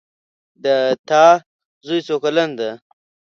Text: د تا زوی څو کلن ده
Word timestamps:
د 0.63 0.65
تا 1.09 1.25
زوی 1.85 1.99
څو 2.07 2.15
کلن 2.23 2.49
ده 2.59 2.69